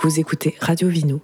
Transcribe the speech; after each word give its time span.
Vous 0.00 0.20
écoutez 0.20 0.54
Radio 0.60 0.88
Vino. 0.88 1.20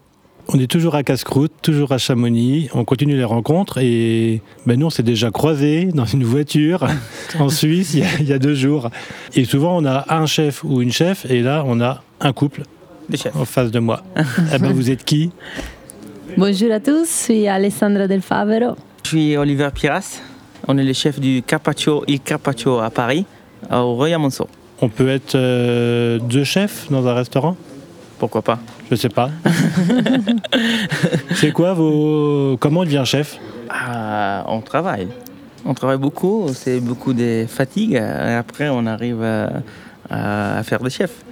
On 0.48 0.58
est 0.58 0.66
toujours 0.66 0.96
à 0.96 1.04
Casse-Croûte, 1.04 1.52
toujours 1.62 1.92
à 1.92 1.98
Chamonix. 1.98 2.68
On 2.74 2.84
continue 2.84 3.16
les 3.16 3.22
rencontres 3.22 3.78
et 3.78 4.42
ben 4.66 4.76
nous, 4.78 4.86
on 4.86 4.90
s'est 4.90 5.04
déjà 5.04 5.30
croisés 5.30 5.84
dans 5.86 6.06
une 6.06 6.24
voiture 6.24 6.88
en 7.38 7.50
Suisse 7.50 7.94
il 7.94 8.00
y, 8.00 8.02
a, 8.02 8.08
il 8.18 8.28
y, 8.28 8.32
a, 8.32 8.40
deux 8.40 8.56
jours. 8.56 8.90
Et 9.36 9.44
souvent, 9.44 9.76
on 9.76 9.84
a 9.84 10.12
un 10.12 10.26
chef 10.26 10.64
ou 10.64 10.82
une 10.82 10.90
chef 10.90 11.24
et 11.30 11.40
là, 11.40 11.62
on 11.64 11.80
a 11.80 12.02
un 12.20 12.32
couple 12.32 12.62
en 13.34 13.44
face 13.44 13.70
de 13.70 13.78
moi. 13.78 14.02
eh 14.52 14.58
ben, 14.58 14.72
vous 14.72 14.90
êtes 14.90 15.04
qui? 15.04 15.30
Bonjour 16.36 16.72
à 16.72 16.80
tous, 16.80 17.06
je 17.06 17.24
suis 17.24 17.46
Alessandra 17.46 18.08
Del 18.08 18.22
Favero. 18.22 18.74
Je 19.04 19.08
suis 19.10 19.36
Oliver 19.36 19.68
Piras. 19.72 20.20
On 20.66 20.76
est 20.78 20.84
le 20.84 20.94
chef 20.94 21.20
du 21.20 21.44
Carpaccio 21.46 22.02
Il 22.08 22.18
Carpaccio 22.18 22.80
à 22.80 22.90
Paris, 22.90 23.24
au 23.70 23.94
Royal 23.94 24.20
Monceau. 24.20 24.48
On 24.80 24.88
peut 24.88 25.10
être 25.10 25.36
euh, 25.36 26.18
deux 26.18 26.42
chefs 26.42 26.90
dans 26.90 27.06
un 27.06 27.14
restaurant? 27.14 27.56
Pourquoi 28.18 28.42
pas 28.42 28.58
Je 28.90 28.96
sais 28.96 29.08
pas. 29.08 29.30
C'est 31.34 31.52
quoi 31.52 31.74
vos. 31.74 32.56
Comment 32.58 32.80
on 32.80 32.84
devient 32.84 33.02
chef? 33.04 33.38
Ah, 33.68 34.44
On 34.48 34.60
travaille. 34.60 35.08
On 35.66 35.72
travaille 35.72 35.96
beaucoup, 35.98 36.48
c'est 36.52 36.78
beaucoup 36.78 37.14
de 37.14 37.46
fatigue. 37.48 37.94
Et 37.94 38.34
après, 38.34 38.68
on 38.68 38.84
arrive 38.84 39.22
à, 39.22 39.62
à 40.58 40.62
faire 40.62 40.80
des 40.80 40.90
chefs. 40.90 41.24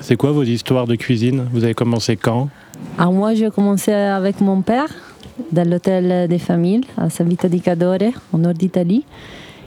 C'est 0.00 0.16
quoi 0.16 0.32
vos 0.32 0.42
histoires 0.42 0.86
de 0.86 0.94
cuisine? 0.94 1.46
Vous 1.52 1.64
avez 1.64 1.74
commencé 1.74 2.16
quand? 2.16 2.48
Alors 2.96 3.12
moi, 3.12 3.34
j'ai 3.34 3.50
commencé 3.50 3.92
avec 3.92 4.40
mon 4.40 4.62
père 4.62 4.88
dans 5.52 5.68
l'hôtel 5.68 6.28
des 6.28 6.38
familles 6.38 6.80
à 6.96 7.10
San 7.10 7.28
Vito 7.28 7.46
di 7.48 7.60
Cadore, 7.60 7.98
au 8.32 8.38
nord 8.38 8.54
d'Italie. 8.54 9.04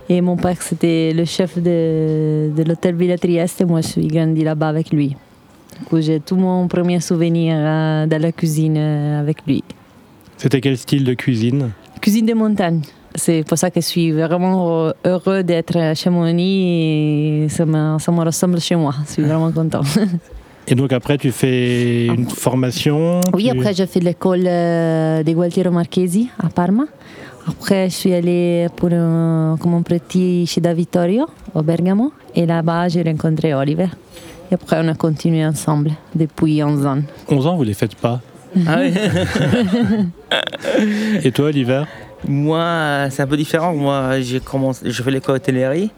Et 0.09 0.19
mon 0.21 0.35
père, 0.35 0.59
c'était 0.61 1.13
le 1.13 1.23
chef 1.25 1.57
de, 1.59 2.49
de 2.55 2.63
l'hôtel 2.63 2.95
Villa 2.95 3.17
Trieste. 3.19 3.63
Moi, 3.65 3.81
je 3.81 3.87
suis 3.87 4.07
grandi 4.07 4.43
là-bas 4.43 4.69
avec 4.69 4.91
lui. 4.91 5.15
J'ai 5.99 6.19
tout 6.19 6.35
mon 6.35 6.67
premier 6.67 6.99
souvenir 6.99 7.55
euh, 7.57 8.05
dans 8.07 8.21
la 8.21 8.31
cuisine 8.31 8.77
euh, 8.77 9.19
avec 9.19 9.45
lui. 9.45 9.63
C'était 10.37 10.61
quel 10.61 10.77
style 10.77 11.03
de 11.03 11.13
cuisine? 11.13 11.71
Cuisine 12.01 12.25
de 12.25 12.33
montagne. 12.33 12.81
C'est 13.13 13.43
pour 13.45 13.57
ça 13.57 13.69
que 13.69 13.81
je 13.81 13.85
suis 13.85 14.11
vraiment 14.11 14.93
heureux 15.05 15.43
d'être 15.43 15.77
à 15.77 15.93
Chamonix 15.93 17.45
et 17.45 17.49
ça 17.49 17.65
me, 17.65 17.99
ça 17.99 18.11
me 18.11 18.23
ressemble 18.23 18.59
chez 18.61 18.75
moi. 18.75 18.95
Je 19.05 19.13
suis 19.13 19.23
vraiment 19.23 19.51
content. 19.51 19.81
Et 20.67 20.75
donc 20.75 20.93
après, 20.93 21.17
tu 21.17 21.31
fais 21.31 22.05
une 22.05 22.29
formation 22.29 23.19
Oui, 23.33 23.49
tu... 23.51 23.57
après 23.57 23.73
j'ai 23.73 23.87
fait 23.87 23.99
l'école 23.99 24.43
euh, 24.45 25.23
de 25.23 25.31
Gualtiero 25.33 25.71
Marchesi 25.71 26.29
à 26.39 26.49
Parma. 26.49 26.85
Après, 27.47 27.89
je 27.89 27.95
suis 27.95 28.13
allée 28.13 28.67
pour 28.75 28.89
un, 28.93 29.57
comme 29.59 29.73
apprenti 29.73 30.45
chez 30.45 30.61
Da 30.61 30.73
Vittorio, 30.73 31.25
au 31.55 31.63
Bergamo. 31.63 32.13
Et 32.35 32.45
là-bas, 32.45 32.87
j'ai 32.87 33.01
rencontré 33.01 33.53
Oliver. 33.53 33.87
Et 34.51 34.55
après, 34.55 34.77
on 34.83 34.87
a 34.89 34.93
continué 34.95 35.45
ensemble 35.45 35.91
depuis 36.13 36.61
11 36.61 36.85
ans. 36.85 36.99
11 37.29 37.47
ans, 37.47 37.55
vous 37.55 37.63
ne 37.63 37.67
les 37.69 37.73
faites 37.73 37.95
pas 37.95 38.19
Ah 38.67 38.79
oui 38.81 38.93
Et 41.23 41.31
toi, 41.31 41.45
Oliver? 41.47 41.83
Moi, 42.27 43.07
c'est 43.09 43.21
un 43.23 43.27
peu 43.27 43.37
différent. 43.37 43.73
Moi, 43.73 44.19
j'ai 44.19 44.41
commencé, 44.41 44.91
je 44.91 45.01
fais 45.03 45.11
l'école 45.11 45.37
hôtellerie. 45.37 45.89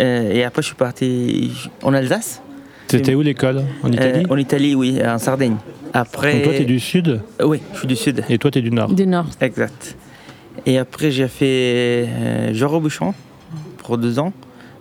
Euh, 0.00 0.32
et 0.32 0.42
après, 0.44 0.62
je 0.62 0.66
suis 0.66 0.76
parti 0.76 1.52
en 1.82 1.94
Alsace. 1.94 2.42
C'était 2.88 3.14
où 3.14 3.22
l'école? 3.22 3.62
En 3.82 3.90
Italie? 3.90 4.24
euh, 4.28 4.34
En 4.34 4.36
Italie, 4.36 4.74
oui, 4.74 5.00
en 5.06 5.18
Sardaigne. 5.18 5.56
Après... 5.94 6.34
Donc 6.34 6.42
toi, 6.44 6.52
tu 6.54 6.62
es 6.62 6.66
du 6.66 6.80
sud? 6.80 7.20
Oui, 7.42 7.62
je 7.72 7.78
suis 7.78 7.88
du 7.88 7.96
sud. 7.96 8.22
Et 8.28 8.36
toi, 8.36 8.50
tu 8.50 8.58
es 8.58 8.62
du 8.62 8.70
nord? 8.70 8.92
Du 8.92 9.06
nord. 9.06 9.26
Exact. 9.40 9.96
Et 10.66 10.76
après, 10.76 11.10
j'ai 11.10 11.28
fait 11.28 12.06
euh, 12.08 12.50
Jean 12.54 12.68
Robuchon 12.68 13.14
pour 13.78 13.96
deux 13.96 14.18
ans. 14.18 14.32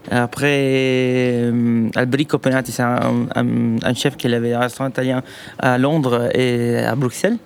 Après, 0.10 0.58
euh, 0.60 1.90
Alberico 1.96 2.40
Penati, 2.40 2.72
c'est 2.72 2.82
un, 2.82 3.28
un, 3.36 3.76
un, 3.84 3.94
chef 3.94 4.18
qui 4.18 4.34
avait 4.34 4.54
un 4.54 4.60
restaurant 4.60 4.90
italien 4.90 5.22
à 5.60 5.78
Londres 5.78 6.30
et 6.34 6.80
à 6.80 6.96
Bruxelles. 6.96 7.38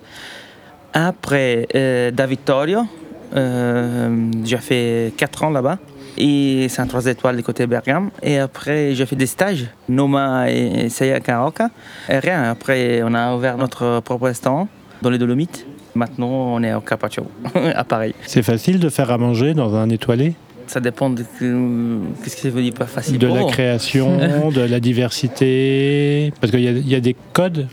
Après, 0.94 1.68
euh, 1.74 2.10
Da 2.10 2.26
Vittorio, 2.26 2.86
euh, 3.34 4.30
j'ai 4.44 4.56
fait 4.56 5.12
quatre 5.16 5.44
ans 5.44 5.50
là-bas. 5.50 5.78
Et 6.18 6.68
c'est 6.70 6.80
un 6.80 6.86
3 6.86 7.06
étoiles 7.08 7.36
du 7.36 7.42
côté 7.42 7.66
Bergame. 7.66 8.10
Et 8.22 8.38
après, 8.38 8.94
j'ai 8.94 9.04
fait 9.04 9.16
des 9.16 9.26
stages, 9.26 9.66
Noma 9.90 10.50
et 10.50 10.88
Seya 10.88 11.20
Caroca. 11.20 11.68
Et 12.08 12.18
rien, 12.18 12.44
après, 12.44 13.02
on 13.02 13.12
a 13.12 13.34
ouvert 13.34 13.58
notre 13.58 14.00
propre 14.00 14.24
restaurant 14.24 14.68
dans 15.02 15.10
les 15.10 15.18
Dolomites. 15.18 15.66
Maintenant, 15.94 16.28
on 16.28 16.62
est 16.62 16.72
au 16.72 16.80
Carpaccio, 16.80 17.26
à 17.74 17.84
Paris. 17.84 18.14
C'est 18.26 18.42
facile 18.42 18.80
de 18.80 18.88
faire 18.88 19.10
à 19.10 19.18
manger 19.18 19.52
dans 19.52 19.74
un 19.74 19.90
étoilé? 19.90 20.34
Ça 20.66 20.80
dépend 20.80 21.10
de 21.10 21.22
qu'est-ce 21.22 22.36
que 22.36 22.42
ça 22.42 22.50
veut 22.50 22.62
dire 22.62 22.74
pas 22.74 22.86
facile. 22.86 23.18
De 23.18 23.26
la 23.26 23.44
création, 23.44 24.18
de 24.54 24.60
la 24.60 24.80
diversité, 24.80 26.32
parce 26.40 26.50
qu'il 26.50 26.60
y, 26.60 26.88
y, 26.88 26.94
a 26.94 27.00
des 27.00 27.16
codes. 27.32 27.68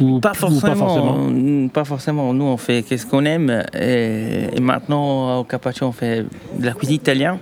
Ou, 0.00 0.20
pas, 0.20 0.34
forcément, 0.34 0.58
ou 0.58 0.60
pas, 0.60 0.74
forcément, 0.76 1.68
pas 1.68 1.84
forcément. 1.84 2.34
Nous, 2.34 2.44
on 2.44 2.56
fait 2.56 2.82
qu'est-ce 2.82 3.06
qu'on 3.06 3.24
aime. 3.24 3.62
Et, 3.74 4.56
et, 4.56 4.60
maintenant, 4.60 5.40
au 5.40 5.44
Carpaccio, 5.44 5.86
on 5.86 5.92
fait 5.92 6.24
de 6.58 6.64
la 6.64 6.72
cuisine 6.72 6.96
italienne. 6.96 7.38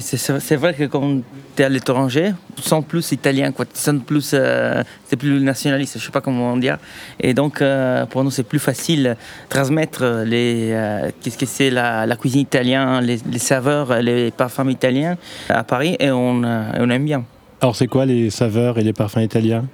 C'est 0.00 0.56
vrai 0.56 0.74
que 0.74 0.84
quand 0.84 1.20
tu 1.54 1.62
es 1.62 1.64
à 1.64 1.68
l'étranger, 1.68 2.32
tu 2.56 2.62
sens 2.62 2.84
plus 2.84 3.12
italien, 3.12 3.52
quoi. 3.52 3.64
Tu 3.66 3.78
sens 3.78 4.00
plus, 4.04 4.32
euh, 4.34 4.82
c'est 5.06 5.16
plus 5.16 5.40
nationaliste, 5.40 5.98
je 5.98 6.04
sais 6.04 6.10
pas 6.10 6.20
comment 6.20 6.56
dire. 6.56 6.78
Et 7.20 7.34
donc, 7.34 7.62
euh, 7.62 8.04
pour 8.06 8.24
nous, 8.24 8.32
c'est 8.32 8.42
plus 8.42 8.58
facile 8.58 9.16
transmettre 9.48 10.24
les, 10.26 10.70
euh, 10.72 11.10
qu'est-ce 11.20 11.38
que 11.38 11.46
c'est 11.46 11.70
la, 11.70 12.16
cuisine 12.16 12.40
italienne, 12.40 13.00
les, 13.04 13.38
saveurs, 13.38 14.00
les 14.02 14.32
parfums 14.32 14.68
italiens 14.68 15.16
à 15.48 15.62
Paris, 15.62 15.96
et 16.00 16.10
on, 16.10 16.42
on 16.42 16.90
aime 16.90 17.04
bien. 17.04 17.24
Alors, 17.60 17.76
c'est 17.76 17.86
quoi 17.86 18.06
les 18.06 18.30
saveurs 18.30 18.78
et 18.78 18.82
les 18.82 18.92
parfums 18.92 19.20
italiens 19.20 19.66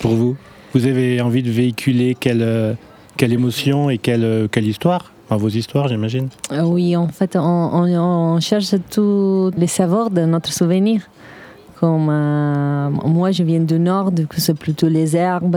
pour 0.00 0.12
vous? 0.12 0.36
Vous 0.72 0.86
avez 0.86 1.20
envie 1.20 1.42
de 1.42 1.50
véhiculer 1.50 2.16
quelle, 2.18 2.76
émotion 3.20 3.90
et 3.90 3.98
quelle 3.98 4.48
histoire? 4.56 5.12
À 5.30 5.36
vos 5.36 5.48
histoires, 5.48 5.88
j'imagine 5.88 6.28
Oui, 6.50 6.96
en 6.96 7.08
fait, 7.08 7.36
on, 7.36 8.38
cherche 8.40 8.74
tous 8.90 9.50
les 9.56 9.66
savoirs 9.66 10.10
de 10.10 10.22
notre 10.22 10.52
souvenir. 10.52 11.02
Comme 11.80 12.08
euh, 12.10 12.90
moi, 12.90 13.30
je 13.30 13.42
viens 13.42 13.60
du 13.60 13.78
nord, 13.78 14.10
c'est 14.36 14.58
plutôt 14.58 14.88
les 14.88 15.16
herbes 15.16 15.56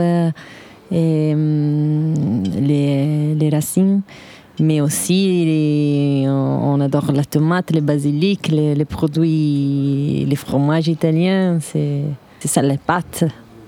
et 0.90 1.32
hum, 1.34 2.42
les, 2.44 3.50
racines. 3.50 4.02
Mais 4.60 4.80
aussi, 4.80 6.24
on 6.28 6.80
adore 6.80 7.10
la 7.12 7.24
tomate, 7.24 7.70
les, 7.72 8.74
les 8.74 8.84
produits, 8.84 10.26
les 10.28 10.36
fromages 10.36 10.88
italiens, 10.88 11.58
c'est 11.60 12.04
ça, 12.44 12.60
les 12.62 12.76
pâtes. 12.76 13.24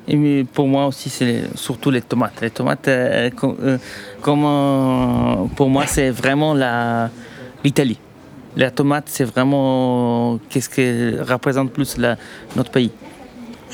Et 0.06 0.44
pour 0.52 0.68
moi 0.68 0.86
aussi, 0.86 1.08
c'est 1.08 1.44
surtout 1.54 1.90
les 1.90 2.02
tomates. 2.02 2.40
Les 2.42 2.50
tomates, 2.50 2.88
euh, 2.88 3.30
euh, 3.42 3.78
comme 4.20 4.44
euh, 4.44 5.46
pour 5.56 5.70
moi, 5.70 5.86
c'est 5.86 6.10
vraiment 6.10 6.54
l'Italie. 7.64 7.98
La 8.56 8.70
tomate, 8.70 9.04
c'est 9.08 9.24
vraiment 9.24 10.38
qu'est-ce 10.48 10.68
que 10.68 11.22
représente 11.22 11.72
plus 11.72 11.96
la, 11.96 12.16
notre 12.54 12.70
pays. 12.70 12.92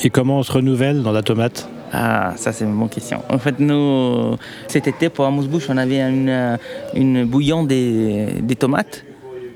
Et 0.03 0.09
comment 0.09 0.39
on 0.39 0.43
se 0.43 0.53
renouvelle 0.53 1.03
dans 1.03 1.13
la 1.13 1.23
tomate? 1.23 1.69
Ah, 1.93 2.33
ça 2.37 2.53
c'est 2.53 2.65
une 2.65 2.79
bonne 2.79 2.89
question. 2.89 3.23
En 3.29 3.39
fait, 3.39 3.59
nous, 3.59 4.37
cet 4.69 4.87
été 4.87 5.09
pour 5.09 5.27
Amuse-Bouche, 5.27 5.67
on 5.69 5.77
avait 5.77 6.01
une, 6.01 6.57
une 6.95 7.25
bouillon 7.25 7.65
des, 7.65 8.37
des 8.41 8.55
tomates 8.57 9.05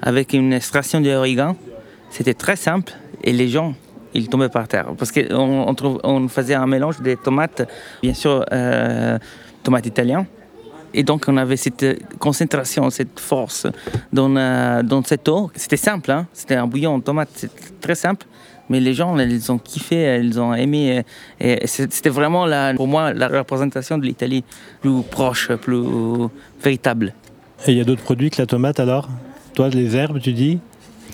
avec 0.03 0.33
une 0.33 0.53
extraction 0.53 1.01
d'origan. 1.01 1.57
C'était 2.11 2.35
très 2.35 2.57
simple 2.57 2.93
et 3.23 3.33
les 3.33 3.49
gens 3.49 3.75
il 4.15 4.29
tombait 4.29 4.49
par 4.49 4.67
terre. 4.69 4.87
Parce 4.97 5.13
qu'on 5.13 5.75
on, 6.05 6.29
faisait 6.29 6.55
un 6.55 6.67
mélange 6.67 7.01
des 7.01 7.17
tomates, 7.17 7.69
bien 8.03 8.15
sûr, 8.15 8.45
euh, 8.53 9.19
tomates 9.63 9.87
italiennes. 9.87 10.27
Et 10.97 11.03
donc, 11.03 11.25
on 11.27 11.37
avait 11.37 11.57
cette 11.57 12.19
concentration, 12.19 12.89
cette 12.91 13.19
force 13.19 13.67
dans, 14.13 14.35
euh, 14.37 14.83
dans 14.83 15.03
cette 15.03 15.29
eau. 15.29 15.51
C'était 15.55 15.77
simple, 15.77 16.13
hein? 16.13 16.27
c'était 16.33 16.55
un 16.55 16.67
bouillon 16.69 16.95
en 16.95 17.01
tomate, 17.01 17.31
c'est 17.35 17.81
très 17.81 17.97
simple. 17.97 18.27
Mais 18.71 18.81
les 18.81 18.95
gens, 18.95 19.19
ils 19.19 19.53
ont 19.53 19.59
kiffé, 19.59 20.19
ils 20.23 20.41
ont 20.41 20.55
aimé. 20.55 21.05
Et 21.39 21.67
c'était 21.67 22.09
vraiment, 22.09 22.47
la, 22.47 22.73
pour 22.73 22.87
moi, 22.87 23.13
la 23.13 23.29
représentation 23.29 23.99
de 23.99 24.07
l'Italie 24.07 24.43
plus 24.81 25.03
proche, 25.03 25.53
plus 25.57 25.85
véritable. 26.63 27.13
Et 27.67 27.73
il 27.73 27.79
y 27.79 27.81
a 27.81 27.85
d'autres 27.85 28.03
produits 28.03 28.31
que 28.31 28.41
la 28.41 28.47
tomate 28.47 28.81
alors? 28.81 29.11
Toi, 29.55 29.69
les 29.69 29.97
herbes, 29.97 30.19
tu 30.19 30.33
dis? 30.33 30.61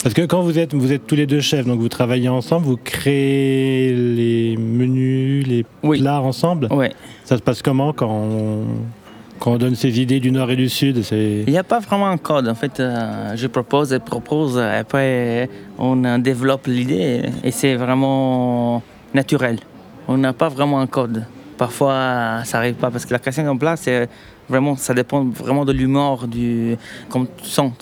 Parce 0.03 0.15
que 0.15 0.23
quand 0.23 0.41
vous 0.41 0.59
êtes, 0.59 0.75
vous 0.75 0.93
êtes 0.93 1.07
tous 1.07 1.15
les 1.15 1.27
deux 1.27 1.41
chefs, 1.41 1.67
donc 1.67 1.79
vous 1.79 1.89
travaillez 1.89 2.29
ensemble, 2.29 2.67
vous 2.67 2.79
créez 2.79 3.93
les 3.93 4.57
menus, 4.57 5.47
les 5.47 5.67
oui. 5.83 6.01
plats 6.01 6.23
ensemble. 6.23 6.69
Oui. 6.71 6.87
Ça 7.25 7.37
se 7.37 7.43
passe 7.43 7.61
comment 7.61 7.93
quand 7.93 8.11
on, 8.11 8.65
quand 9.39 9.53
on 9.53 9.59
donne 9.59 9.75
ses 9.75 10.01
idées 10.01 10.19
du 10.19 10.31
nord 10.31 10.51
et 10.51 10.57
du 10.57 10.71
sud 10.71 11.03
Il 11.13 11.51
n'y 11.51 11.59
a 11.59 11.65
pas 11.65 11.81
vraiment 11.81 12.09
un 12.09 12.17
code. 12.17 12.49
En 12.49 12.55
fait, 12.55 12.81
euh, 12.81 13.37
je 13.37 13.47
propose 13.47 13.93
et 13.93 13.99
propose, 13.99 14.57
et 14.57 14.79
après 14.79 15.51
on 15.79 16.19
développe 16.19 16.67
l'idée 16.67 17.23
et 17.45 17.51
c'est 17.51 17.75
vraiment 17.75 18.83
naturel. 19.13 19.59
On 20.09 20.17
n'a 20.17 20.33
pas 20.33 20.49
vraiment 20.49 20.81
un 20.81 20.87
code. 20.87 21.25
Parfois, 21.59 22.41
ça 22.45 22.57
n'arrive 22.57 22.75
pas 22.77 22.91
parce 22.91 23.05
que 23.05 23.13
la 23.13 23.19
création 23.19 23.47
en 23.47 23.57
plat, 23.59 23.77
c'est 23.77 24.09
vraiment, 24.49 24.77
ça 24.77 24.95
dépend 24.95 25.25
vraiment 25.27 25.67
de 25.67 25.73
l'humour, 25.73 26.27
du 26.27 26.77
comme 27.11 27.27
tu 27.43 27.51
sens 27.51 27.73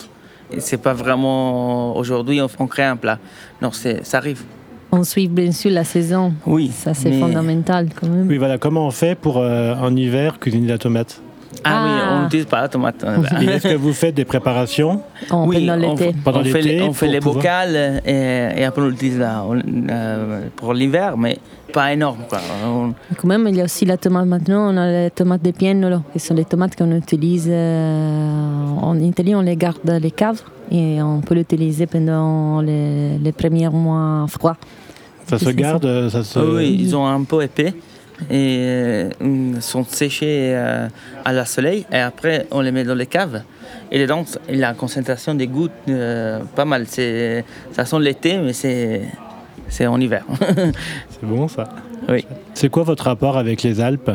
c'est 0.58 0.80
pas 0.80 0.94
vraiment 0.94 1.96
aujourd'hui 1.96 2.40
on, 2.40 2.48
on, 2.58 2.66
crée 2.66 2.84
un 2.84 2.96
plat. 2.96 3.18
Non, 3.60 3.70
ça 3.72 4.18
arrive. 4.18 4.42
On 4.90 5.04
suit 5.04 5.28
bien 5.28 5.52
sûr 5.52 5.70
la 5.70 5.84
saison. 5.84 6.32
Oui. 6.46 6.70
Ça, 6.74 6.94
c'est 6.94 7.10
mais- 7.10 7.20
fondamental 7.20 7.88
quand 7.94 8.08
même. 8.08 8.26
Oui, 8.26 8.38
voilà. 8.38 8.56
Comment 8.56 8.86
on 8.86 8.90
fait 8.90 9.14
pour 9.14 9.38
euh, 9.38 9.74
en 9.74 9.94
hiver 9.94 10.38
cuisiner 10.38 10.68
la 10.68 10.78
tomate? 10.78 11.20
Ah, 11.64 11.82
oui, 11.84 11.90
Ah. 12.02 12.16
on 12.18 12.22
n'utilise 12.24 12.46
pas 12.46 12.60
la 12.62 12.68
tomate. 12.68 13.04
Et 13.42 13.44
est-ce 13.46 13.68
que 13.68 13.74
vous 13.74 13.92
faites 13.92 14.14
des 14.14 14.24
préparations 14.24 15.02
On 15.30 15.46
oui, 15.48 15.66
pendant 15.66 15.88
on, 15.88 15.94
l'été. 15.94 16.14
Pendant 16.24 16.40
on 16.40 16.44
fait 16.44 16.62
les, 16.62 16.82
on 16.82 16.92
fait 16.92 17.06
pour 17.06 17.12
les 17.12 17.20
pouvoir- 17.20 17.36
bocales 17.36 18.02
et, 18.06 18.48
et 18.60 18.64
après 18.64 18.82
on 18.82 18.86
l'utilise 18.88 19.18
là, 19.18 19.44
on- 19.48 19.58
euh, 19.90 20.42
pour 20.56 20.72
l'hiver, 20.74 21.16
mais 21.16 21.38
pas 21.72 21.92
énorme. 21.92 22.20
Quoi. 22.28 22.38
On- 22.66 22.94
Quand 23.16 23.28
même, 23.28 23.46
il 23.48 23.56
y 23.56 23.60
a 23.60 23.64
aussi 23.64 23.84
la 23.84 23.96
tomate 23.96 24.26
maintenant. 24.26 24.72
On 24.72 24.76
a 24.76 24.86
les 25.04 25.10
tomates 25.10 25.42
de 25.42 25.50
piennolo, 25.50 25.98
qui 26.12 26.18
sont 26.20 26.34
les 26.34 26.44
tomates 26.44 26.76
qu'on 26.76 26.92
utilise 26.92 27.48
euh, 27.50 28.66
en 28.80 28.98
Italie. 28.98 29.34
On 29.34 29.40
les 29.42 29.56
garde 29.56 29.78
dans 29.84 30.00
les 30.00 30.10
caves 30.10 30.40
et 30.70 31.02
on 31.02 31.20
peut 31.20 31.34
l'utiliser 31.34 31.86
pendant 31.86 32.60
les, 32.60 33.18
les 33.18 33.32
premiers 33.32 33.68
mois 33.68 34.26
froids. 34.28 34.56
Ça 35.26 35.38
se 35.38 35.50
garde 35.50 36.08
ça 36.08 36.24
se... 36.24 36.38
Oui, 36.38 36.76
ils 36.80 36.96
ont 36.96 37.06
un 37.06 37.22
peu 37.22 37.42
épais 37.42 37.74
et 38.30 38.58
euh, 39.22 39.60
sont 39.60 39.84
séchés 39.84 40.52
euh, 40.54 40.88
à 41.24 41.32
la 41.32 41.44
soleil 41.44 41.86
et 41.92 41.98
après 41.98 42.46
on 42.50 42.60
les 42.60 42.72
met 42.72 42.84
dans 42.84 42.94
les 42.94 43.06
caves. 43.06 43.42
Et 43.90 43.98
dedans, 44.00 44.24
la 44.50 44.74
concentration 44.74 45.34
des 45.34 45.46
gouttes, 45.46 45.70
euh, 45.88 46.40
pas 46.54 46.64
mal. 46.66 46.84
C'est, 46.86 47.44
ça 47.72 47.84
sent 47.86 47.98
l'été, 48.00 48.36
mais 48.36 48.52
c'est, 48.52 49.02
c'est 49.68 49.86
en 49.86 49.98
hiver. 50.00 50.24
C'est 51.10 51.24
bon 51.26 51.48
ça. 51.48 51.64
oui. 52.08 52.24
C'est 52.54 52.68
quoi 52.68 52.82
votre 52.82 53.04
rapport 53.04 53.38
avec 53.38 53.62
les 53.62 53.80
Alpes? 53.80 54.10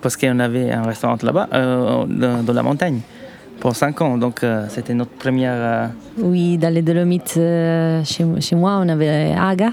Parce 0.00 0.16
qu'on 0.16 0.38
avait 0.38 0.70
un 0.70 0.82
restaurant 0.82 1.18
là-bas, 1.22 1.48
euh, 1.52 2.04
dans, 2.08 2.42
dans 2.42 2.52
la 2.52 2.62
montagne, 2.62 3.00
pour 3.60 3.74
5 3.76 4.00
ans. 4.02 4.16
Donc 4.18 4.42
euh, 4.44 4.64
c'était 4.68 4.94
notre 4.94 5.10
première. 5.12 5.52
euh, 5.54 5.86
Oui, 6.18 6.56
dans 6.58 6.72
les 6.72 6.82
Dolomites, 6.82 7.34
euh, 7.36 8.02
chez, 8.04 8.24
chez 8.40 8.56
moi, 8.56 8.78
on 8.82 8.88
avait 8.88 9.34
Aga, 9.38 9.70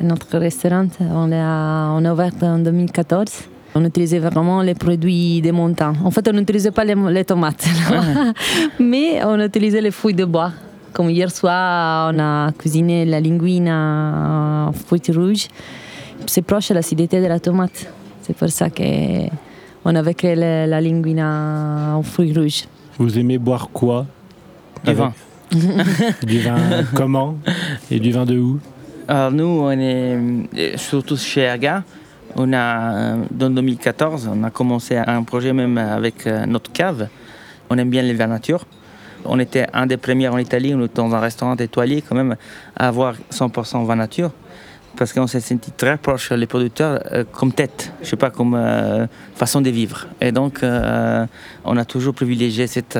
notre 0.00 0.38
restaurant. 0.38 0.86
On 1.00 1.26
l'a 1.26 1.90
on 1.92 2.04
a 2.04 2.12
ouvert 2.12 2.32
en 2.42 2.58
2014. 2.58 3.28
On 3.74 3.84
utilisait 3.84 4.18
vraiment 4.18 4.62
les 4.62 4.74
produits 4.74 5.40
des 5.42 5.52
montagnes. 5.52 5.96
En 6.02 6.10
fait, 6.10 6.26
on 6.28 6.32
n'utilisait 6.32 6.70
pas 6.70 6.84
les, 6.84 6.94
les 6.94 7.24
tomates, 7.24 7.66
là-bas, 7.90 8.32
mais 8.80 9.22
on 9.24 9.38
utilisait 9.38 9.82
les 9.82 9.90
fruits 9.90 10.14
de 10.14 10.24
bois. 10.24 10.50
Comme 10.94 11.10
hier 11.10 11.30
soir, 11.30 12.10
on 12.14 12.18
a 12.18 12.52
cuisiné 12.52 13.04
la 13.04 13.20
linguine 13.20 13.68
en 13.68 14.72
fruits 14.72 15.02
rouges. 15.14 15.48
C'est 16.26 16.40
proche 16.40 16.70
de 16.70 16.74
l'acidité 16.74 17.20
de 17.20 17.26
la 17.26 17.38
tomate. 17.38 17.86
C'est 18.22 18.34
pour 18.34 18.48
ça 18.48 18.70
qu'on 18.70 19.94
avait 19.94 20.14
créé 20.14 20.34
la, 20.34 20.66
la 20.66 20.80
linguine 20.80 21.20
en 21.20 22.02
fruits 22.02 22.32
rouges. 22.32 22.64
Vous 22.98 23.18
aimez 23.18 23.36
boire 23.36 23.68
quoi? 23.70 24.06
Du 24.84 24.90
Avec- 24.90 25.02
vin. 25.02 25.12
Du 26.26 26.38
vin 26.40 26.56
comment? 26.94 27.36
Et 27.90 28.00
du 28.00 28.10
vin 28.10 28.24
de 28.24 28.38
où? 28.38 28.58
Nous, 29.08 29.44
on 29.44 29.70
est 29.70 30.16
euh, 30.16 30.76
surtout 30.76 31.16
chez 31.16 31.46
Aga. 31.46 31.84
On 32.34 32.52
a, 32.52 32.94
euh, 32.94 33.16
dans 33.30 33.50
2014, 33.50 34.28
on 34.32 34.42
a 34.42 34.50
commencé 34.50 34.96
un 34.96 35.22
projet 35.22 35.52
même 35.52 35.78
avec 35.78 36.26
euh, 36.26 36.44
notre 36.46 36.72
cave. 36.72 37.08
On 37.70 37.78
aime 37.78 37.88
bien 37.88 38.02
les 38.02 38.14
nature. 38.14 38.64
On 39.24 39.38
était 39.38 39.66
un 39.72 39.86
des 39.86 39.96
premiers 39.96 40.28
en 40.28 40.38
Italie, 40.38 40.74
on 40.74 40.84
était 40.84 40.96
dans 40.96 41.14
un 41.14 41.20
restaurant 41.20 41.56
étoilé 41.56 42.02
quand 42.02 42.16
même, 42.16 42.36
à 42.76 42.88
avoir 42.88 43.14
100% 43.32 43.84
vin 43.86 43.96
nature. 43.96 44.32
Parce 44.96 45.12
qu'on 45.12 45.26
s'est 45.26 45.40
senti 45.40 45.70
très 45.72 45.98
proche 45.98 46.32
les 46.32 46.46
producteurs 46.46 47.02
comme 47.32 47.52
tête, 47.52 47.92
je 48.00 48.08
sais 48.08 48.16
pas, 48.16 48.30
comme 48.30 48.58
façon 49.34 49.60
de 49.60 49.68
vivre. 49.68 50.06
Et 50.22 50.32
donc, 50.32 50.60
on 50.62 51.76
a 51.76 51.84
toujours 51.84 52.14
privilégié 52.14 52.66
cette 52.66 52.98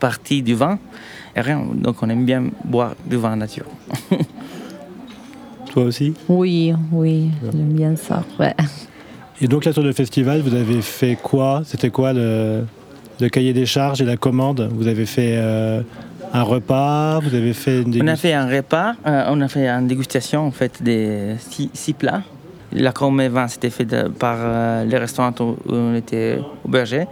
partie 0.00 0.42
du 0.42 0.54
vin. 0.54 0.80
Et 1.36 1.40
rien, 1.40 1.64
donc 1.74 2.02
on 2.02 2.08
aime 2.08 2.24
bien 2.24 2.44
boire 2.64 2.94
du 3.06 3.16
vin 3.16 3.36
nature. 3.36 3.66
Toi 5.72 5.84
aussi 5.84 6.12
Oui, 6.28 6.74
oui, 6.92 7.30
j'aime 7.42 7.72
bien 7.72 7.96
ça. 7.96 8.22
Ouais. 8.38 8.54
Et 9.40 9.48
donc 9.48 9.64
là 9.64 9.72
sur 9.72 9.82
le 9.82 9.92
festival, 9.92 10.42
vous 10.42 10.54
avez 10.54 10.82
fait 10.82 11.16
quoi? 11.20 11.62
C'était 11.64 11.88
quoi 11.90 12.12
le, 12.12 12.64
le 13.18 13.28
cahier 13.30 13.52
des 13.54 13.64
charges 13.66 14.02
et 14.02 14.04
la 14.04 14.16
commande? 14.18 14.68
Vous 14.74 14.86
avez 14.86 15.06
fait 15.06 15.34
euh, 15.36 15.80
un 16.34 16.42
repas? 16.42 17.20
Vous 17.20 17.34
avez 17.34 17.54
fait 17.54 17.82
une 17.82 18.02
On 18.02 18.06
a 18.06 18.16
fait 18.16 18.34
un 18.34 18.46
repas, 18.46 18.94
euh, 19.06 19.24
on 19.30 19.40
a 19.40 19.48
fait 19.48 19.66
une 19.66 19.86
dégustation 19.88 20.46
en 20.46 20.50
fait 20.50 20.82
des 20.82 21.36
six, 21.38 21.70
six 21.72 21.94
plats. 21.94 22.22
La 22.74 22.92
Cormet 22.92 23.28
vin 23.28 23.48
c'était 23.48 23.70
fait 23.70 23.84
de- 23.84 24.08
par 24.08 24.36
euh, 24.38 24.84
les 24.84 24.96
restaurants 24.96 25.34
où 25.40 25.56
où 25.66 25.74
on 25.74 25.94
était 25.94 26.38
hébergés 26.66 27.06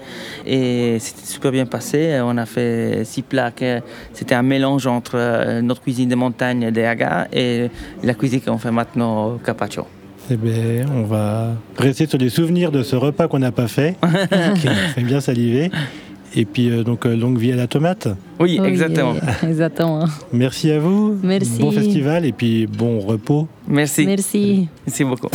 et 0.47 0.99
c'était 0.99 1.27
super 1.27 1.53
bien 1.53 1.67
passé. 1.67 2.19
On 2.23 2.37
a 2.39 2.47
fait 2.47 3.03
six 3.05 3.23
plats, 3.23 3.53
c'était 4.13 4.35
un 4.35 4.43
mélange 4.43 4.87
entre 4.87 5.13
euh, 5.17 5.61
notre 5.63 5.83
cuisine 5.83 6.09
de 6.09 6.15
montagne 6.15 6.71
des 6.71 6.85
Haga 6.85 7.29
et 7.33 7.69
la 8.03 8.15
cuisine 8.15 8.41
qu'on 8.41 8.59
fait 8.59 8.71
maintenant 8.71 9.27
au 9.27 9.33
Carpaccio. 9.39 9.87
Eh 10.33 10.37
bien, 10.37 10.87
on 10.95 11.03
va 11.03 11.49
rester 11.77 12.07
sur 12.07 12.17
les 12.19 12.29
souvenirs 12.31 12.71
de 12.71 12.83
ce 12.85 12.95
repas 12.95 13.27
qu'on 13.27 13.41
n'a 13.41 13.51
pas 13.51 13.67
fait, 13.67 13.97
qui 14.61 14.69
fait 14.95 15.03
bien 15.03 15.21
saliver. 15.21 15.71
Et 16.35 16.45
puis, 16.45 16.71
euh, 16.71 16.85
donc, 16.85 17.07
euh, 17.07 17.17
longue 17.17 17.39
vie 17.39 17.53
à 17.53 17.57
la 17.57 17.67
tomate. 17.67 18.09
Oui, 18.39 18.59
Oui, 18.61 18.69
exactement. 18.69 19.15
Exactement. 19.43 20.05
Merci 20.33 20.71
à 20.71 20.79
vous. 20.79 21.17
Merci. 21.23 21.61
Bon 21.61 21.71
festival 21.73 22.25
et 22.25 22.33
puis 22.33 22.67
bon 22.67 23.01
repos. 23.01 23.49
Merci. 23.67 24.07
Merci. 24.07 24.69
Merci 24.87 25.05
beaucoup. 25.05 25.29